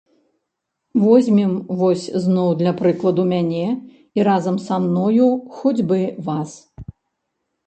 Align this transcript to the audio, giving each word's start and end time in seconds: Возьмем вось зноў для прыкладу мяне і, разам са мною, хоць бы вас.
Возьмем 1.03 1.51
вось 1.81 2.07
зноў 2.23 2.49
для 2.61 2.73
прыкладу 2.79 3.27
мяне 3.35 3.61
і, 3.67 4.19
разам 4.29 4.55
са 4.65 4.75
мною, 4.87 5.29
хоць 5.61 5.85
бы 5.93 5.99
вас. 6.33 6.49